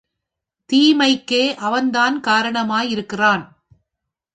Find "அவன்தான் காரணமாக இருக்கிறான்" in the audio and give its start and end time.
1.57-3.43